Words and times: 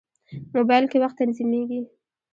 موبایل 0.55 0.85
کې 0.91 0.97
وخت 1.01 1.15
تنظیمېږي. 1.19 1.79